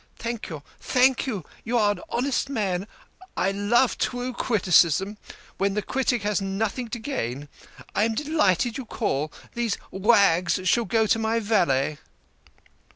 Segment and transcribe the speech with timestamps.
[0.17, 0.63] "Thank you!
[0.79, 1.45] Thank you!
[1.63, 2.87] You are an honest man.
[3.37, 5.19] I love true criticism,
[5.59, 7.49] when the critic has nothing to gain.
[7.93, 9.31] I am delighted you called.
[9.53, 11.99] These rags shall go to my valet."